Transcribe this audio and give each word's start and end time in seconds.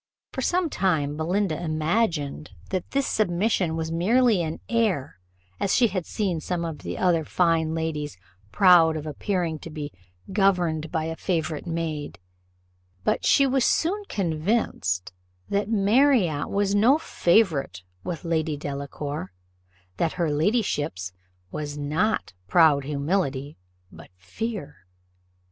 For 0.31 0.41
some 0.41 0.67
time, 0.67 1.15
Belinda 1.15 1.61
imagined 1.63 2.49
that 2.71 2.89
this 2.89 3.05
submission 3.05 3.75
was 3.75 3.91
merely 3.91 4.41
an 4.41 4.59
air, 4.67 5.19
as 5.59 5.75
she 5.75 5.89
had 5.89 6.07
seen 6.07 6.39
some 6.41 6.65
other 6.65 7.23
fine 7.23 7.75
ladies 7.75 8.17
proud 8.51 8.97
of 8.97 9.05
appearing 9.05 9.59
to 9.59 9.69
be 9.69 9.91
governed 10.33 10.91
by 10.91 11.03
a 11.03 11.15
favourite 11.15 11.67
maid; 11.67 12.17
but 13.03 13.27
she 13.27 13.45
was 13.45 13.63
soon 13.63 14.01
convinced 14.09 15.13
that 15.49 15.69
Marriott 15.69 16.49
was 16.49 16.73
no 16.73 16.97
favourite 16.97 17.83
with 18.03 18.25
Lady 18.25 18.57
Delacour; 18.57 19.31
that 19.97 20.13
her 20.13 20.31
ladyship's 20.31 21.13
was 21.51 21.77
not 21.77 22.33
proud 22.47 22.85
humility, 22.85 23.55
but 23.91 24.09
fear. 24.17 24.87